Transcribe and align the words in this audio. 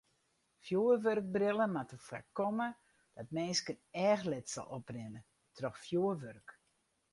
Fjoerwurkbrillen 0.63 1.71
moatte 1.75 1.97
foarkomme 2.07 2.67
dat 3.15 3.33
minsken 3.37 3.77
eachletsel 4.05 4.65
oprinne 4.77 5.21
troch 5.55 5.81
fjoerwurk. 5.85 6.49